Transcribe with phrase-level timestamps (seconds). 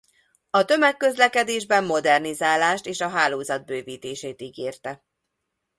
[0.49, 5.03] A tömegközlekedésben modernizálást és a hálózat bővítését ígérte.